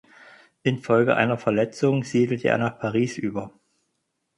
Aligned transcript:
Infolge 0.63 1.15
einer 1.15 1.37
Verletzung 1.37 2.03
siedelte 2.03 2.47
er 2.47 2.57
nach 2.57 2.79
Paris 2.79 3.19
über. 3.19 3.51